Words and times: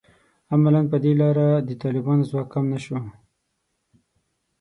عملاً 0.53 0.81
په 0.91 0.97
دې 1.03 1.13
لاره 1.21 1.47
د 1.67 1.69
طالبانو 1.81 2.27
ځواک 2.29 2.47
کم 2.53 2.65
نه 2.73 2.79
شو 2.85 2.97